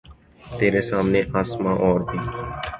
ترے 0.57 0.81
سامنے 0.89 1.21
آسماں 1.41 1.75
اور 1.85 1.99
بھی 2.09 2.19